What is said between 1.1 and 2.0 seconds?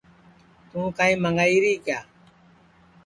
منٚگائی ری کیا